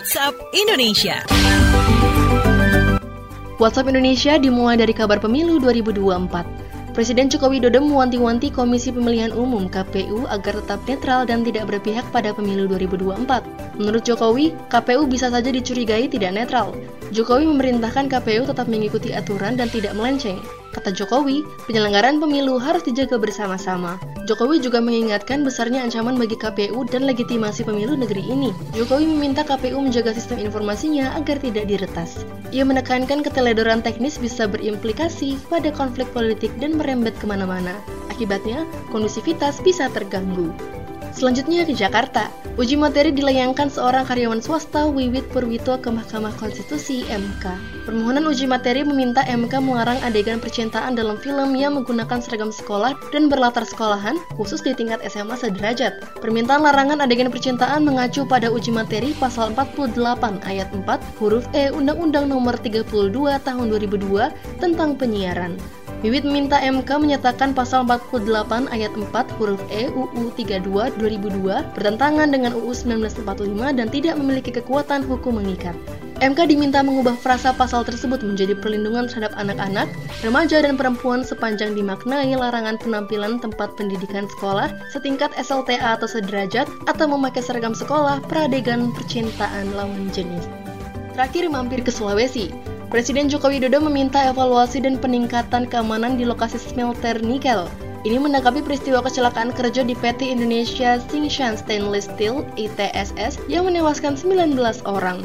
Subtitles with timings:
[0.00, 1.20] WhatsApp Indonesia.
[3.60, 6.96] WhatsApp Indonesia dimulai dari kabar pemilu 2024.
[6.96, 12.32] Presiden Joko Widodo mewanti-wanti Komisi Pemilihan Umum KPU agar tetap netral dan tidak berpihak pada
[12.32, 13.44] pemilu 2024.
[13.76, 16.72] Menurut Jokowi, KPU bisa saja dicurigai tidak netral.
[17.12, 20.40] Jokowi memerintahkan KPU tetap mengikuti aturan dan tidak melenceng.
[20.70, 23.98] Kata Jokowi, penyelenggaraan pemilu harus dijaga bersama-sama.
[24.30, 28.54] Jokowi juga mengingatkan besarnya ancaman bagi KPU dan legitimasi pemilu negeri ini.
[28.78, 32.22] Jokowi meminta KPU menjaga sistem informasinya agar tidak diretas.
[32.54, 37.74] Ia menekankan keteledoran teknis bisa berimplikasi pada konflik politik dan merembet ke mana-mana.
[38.06, 38.62] Akibatnya,
[38.94, 40.54] kondusivitas bisa terganggu.
[41.10, 42.32] Selanjutnya ke Jakarta.
[42.60, 47.44] Uji materi dilayangkan seorang karyawan swasta Wiwit Purwito ke Mahkamah Konstitusi MK.
[47.88, 53.32] Permohonan uji materi meminta MK melarang adegan percintaan dalam film yang menggunakan seragam sekolah dan
[53.32, 56.04] berlatar sekolahan, khusus di tingkat SMA sederajat.
[56.20, 59.96] Permintaan larangan adegan percintaan mengacu pada uji materi pasal 48
[60.44, 60.84] ayat 4
[61.18, 62.86] huruf E Undang-Undang Nomor 32
[63.40, 65.56] Tahun 2002 tentang penyiaran.
[66.00, 72.56] Wiwit meminta MK menyatakan pasal 48 ayat 4 huruf E UU 32 2002 bertentangan dengan
[72.56, 75.76] UU 1945 dan tidak memiliki kekuatan hukum mengikat.
[76.24, 79.92] MK diminta mengubah frasa pasal tersebut menjadi perlindungan terhadap anak-anak,
[80.24, 87.12] remaja, dan perempuan sepanjang dimaknai larangan penampilan tempat pendidikan sekolah setingkat SLTA atau sederajat atau
[87.12, 90.48] memakai seragam sekolah peradegan percintaan lawan jenis.
[91.12, 92.48] Terakhir mampir ke Sulawesi.
[92.90, 97.70] Presiden Joko Widodo meminta evaluasi dan peningkatan keamanan di lokasi smelter nikel.
[98.02, 104.58] Ini menanggapi peristiwa kecelakaan kerja di PT Indonesia Tsingshan Stainless Steel ITSS yang menewaskan 19
[104.90, 105.22] orang.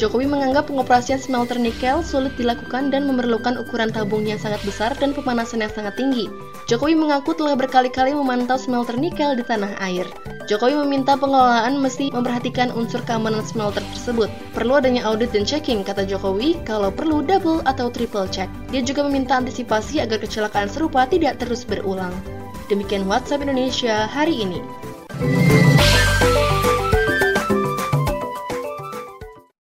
[0.00, 5.12] Jokowi menganggap pengoperasian smelter nikel sulit dilakukan dan memerlukan ukuran tabung yang sangat besar dan
[5.12, 6.32] pemanasan yang sangat tinggi.
[6.72, 10.08] Jokowi mengaku telah berkali-kali memantau smelter nikel di tanah air.
[10.44, 14.28] Jokowi meminta pengelolaan mesti memperhatikan unsur keamanan smelter tersebut.
[14.52, 18.52] Perlu adanya audit dan checking, kata Jokowi, kalau perlu double atau triple check.
[18.68, 22.12] Dia juga meminta antisipasi agar kecelakaan serupa tidak terus berulang.
[22.68, 24.60] Demikian WhatsApp Indonesia hari ini.